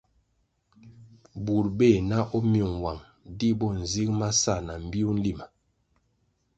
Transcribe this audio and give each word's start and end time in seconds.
Bur 1.43 1.65
beh 1.77 1.97
na 2.09 2.17
o 2.35 2.37
myung 2.51 2.75
nwang, 2.79 3.01
di 3.37 3.49
bo 3.57 3.67
nzig 3.79 4.09
ma 4.19 4.29
sa 4.41 4.55
na 4.65 4.73
mbpiu 4.83 5.09
nlima. 5.15 5.45